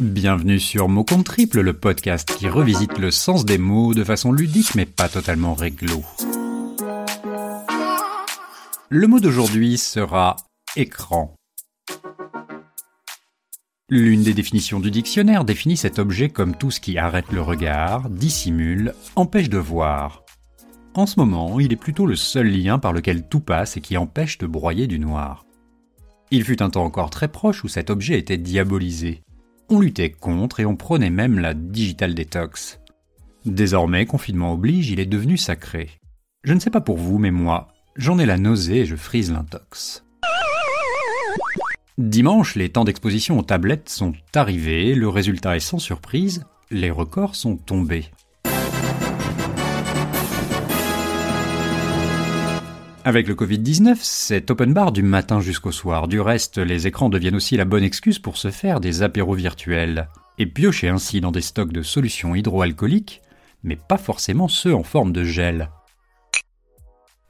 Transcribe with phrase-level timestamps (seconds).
[0.00, 4.32] Bienvenue sur Mot contre Triple, le podcast qui revisite le sens des mots de façon
[4.32, 6.02] ludique mais pas totalement réglo.
[8.88, 10.36] Le mot d'aujourd'hui sera
[10.74, 11.34] écran.
[13.90, 18.08] L'une des définitions du dictionnaire définit cet objet comme tout ce qui arrête le regard,
[18.08, 20.24] dissimule, empêche de voir.
[20.94, 23.98] En ce moment, il est plutôt le seul lien par lequel tout passe et qui
[23.98, 25.44] empêche de broyer du noir.
[26.30, 29.20] Il fut un temps encore très proche où cet objet était diabolisé.
[29.72, 32.80] On luttait contre et on prônait même la digital detox.
[33.44, 35.90] Désormais, confinement oblige, il est devenu sacré.
[36.42, 39.30] Je ne sais pas pour vous, mais moi, j'en ai la nausée et je frise
[39.30, 40.04] l'intox.
[41.98, 47.36] Dimanche, les temps d'exposition aux tablettes sont arrivés, le résultat est sans surprise, les records
[47.36, 48.06] sont tombés.
[53.02, 56.06] Avec le Covid-19, c'est open bar du matin jusqu'au soir.
[56.06, 60.08] Du reste, les écrans deviennent aussi la bonne excuse pour se faire des apéros virtuels.
[60.36, 63.22] Et piocher ainsi dans des stocks de solutions hydroalcooliques,
[63.62, 65.70] mais pas forcément ceux en forme de gel.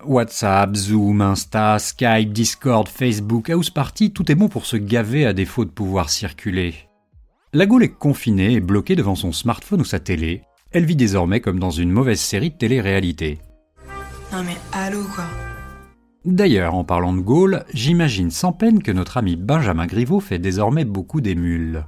[0.05, 5.33] WhatsApp, Zoom, Insta, Skype, Discord, Facebook, House Party, tout est bon pour se gaver à
[5.33, 6.75] défaut de pouvoir circuler.
[7.53, 10.43] La Gaule est confinée et bloquée devant son smartphone ou sa télé.
[10.73, 13.39] Elle vit désormais comme dans une mauvaise série de télé-réalité.
[14.33, 15.25] Non mais allô quoi?
[16.25, 20.85] D'ailleurs, en parlant de Gaulle, j'imagine sans peine que notre ami Benjamin Griveaux fait désormais
[20.85, 21.87] beaucoup d'émules.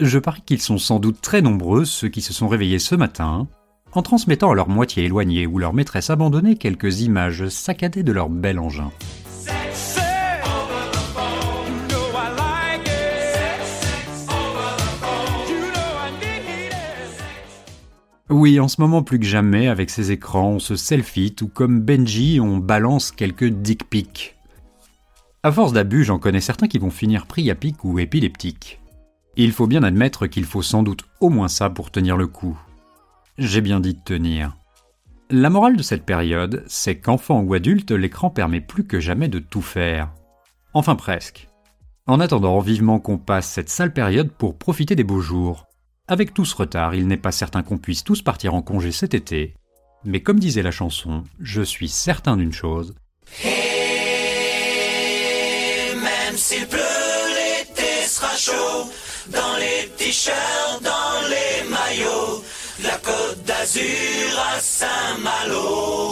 [0.00, 3.46] Je parie qu'ils sont sans doute très nombreux ceux qui se sont réveillés ce matin,
[3.92, 8.30] en transmettant à leur moitié éloignée ou leur maîtresse abandonnée quelques images saccadées de leur
[8.30, 8.90] bel engin.
[18.30, 21.80] Oui, en ce moment plus que jamais, avec ces écrans, on se selfie, tout comme
[21.80, 24.36] Benji, on balance quelques dick pics.
[25.42, 28.80] À force d'abus, j'en connais certains qui vont finir priapiques ou épileptiques.
[29.36, 32.58] Il faut bien admettre qu'il faut sans doute au moins ça pour tenir le coup.
[33.38, 34.56] J'ai bien dit de tenir.
[35.30, 39.38] La morale de cette période, c'est qu'enfant ou adulte, l'écran permet plus que jamais de
[39.38, 40.10] tout faire.
[40.74, 41.48] Enfin presque.
[42.06, 45.67] En attendant vivement qu'on passe cette sale période pour profiter des beaux jours.
[46.10, 49.12] Avec tout ce retard, il n'est pas certain qu'on puisse tous partir en congé cet
[49.12, 49.54] été.
[50.04, 52.94] Mais comme disait la chanson, je suis certain d'une chose.
[53.44, 53.48] Et
[55.94, 58.90] même s'il pleut, l'été sera chaud.
[59.30, 62.42] Dans les t-shirts, dans les maillots.
[62.82, 63.84] La côte d'Azur
[64.54, 66.07] à Saint-Malo.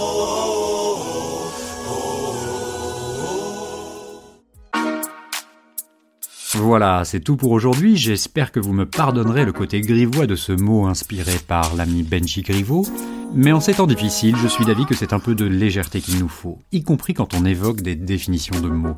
[6.59, 7.97] Voilà, c'est tout pour aujourd'hui.
[7.97, 12.41] J'espère que vous me pardonnerez le côté grivois de ce mot inspiré par l'ami Benji
[12.43, 12.87] Griveaux.
[13.35, 16.19] Mais en ces temps difficiles, je suis d'avis que c'est un peu de légèreté qu'il
[16.19, 18.97] nous faut, y compris quand on évoque des définitions de mots.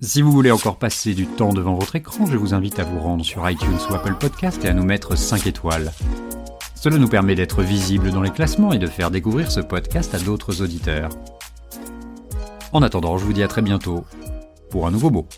[0.00, 3.00] Si vous voulez encore passer du temps devant votre écran, je vous invite à vous
[3.00, 5.92] rendre sur iTunes ou Apple Podcast et à nous mettre 5 étoiles.
[6.74, 10.18] Cela nous permet d'être visibles dans les classements et de faire découvrir ce podcast à
[10.18, 11.10] d'autres auditeurs.
[12.72, 14.04] En attendant, je vous dis à très bientôt
[14.70, 15.28] pour un nouveau mot.